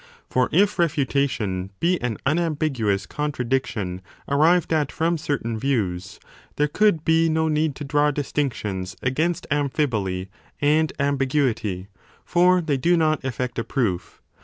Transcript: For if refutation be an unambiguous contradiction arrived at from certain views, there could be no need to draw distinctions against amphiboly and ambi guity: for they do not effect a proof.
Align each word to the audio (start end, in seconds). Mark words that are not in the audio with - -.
For 0.27 0.49
if 0.51 0.79
refutation 0.79 1.69
be 1.79 2.01
an 2.01 2.17
unambiguous 2.25 3.05
contradiction 3.05 4.01
arrived 4.27 4.73
at 4.73 4.91
from 4.91 5.15
certain 5.15 5.59
views, 5.59 6.19
there 6.55 6.67
could 6.67 7.05
be 7.05 7.29
no 7.29 7.47
need 7.47 7.75
to 7.75 7.83
draw 7.83 8.09
distinctions 8.09 8.97
against 9.03 9.45
amphiboly 9.51 10.29
and 10.59 10.91
ambi 10.97 11.27
guity: 11.29 11.85
for 12.25 12.61
they 12.61 12.77
do 12.77 12.97
not 12.97 13.23
effect 13.23 13.59
a 13.59 13.63
proof. 13.63 14.23